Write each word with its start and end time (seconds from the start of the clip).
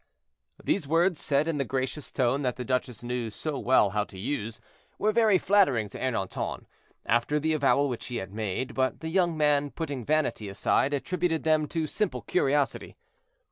These 0.63 0.87
words, 0.87 1.21
said 1.21 1.47
in 1.47 1.59
the 1.59 1.63
gracious 1.63 2.11
tone 2.11 2.41
that 2.41 2.55
the 2.55 2.65
duchess 2.65 3.03
knew 3.03 3.29
so 3.29 3.59
well 3.59 3.91
how 3.91 4.03
to 4.05 4.17
use, 4.17 4.59
were 4.97 5.11
very 5.11 5.37
flattering 5.37 5.89
to 5.89 5.99
Ernanton, 5.99 6.65
after 7.05 7.39
the 7.39 7.53
avowal 7.53 7.87
which 7.87 8.07
he 8.07 8.15
had 8.15 8.33
made; 8.33 8.73
but 8.73 9.01
the 9.01 9.09
young 9.09 9.37
man, 9.37 9.69
putting 9.69 10.03
vanity 10.03 10.49
aside, 10.49 10.91
attributed 10.95 11.43
them 11.43 11.67
to 11.67 11.85
simple 11.85 12.23
curiosity. 12.23 12.97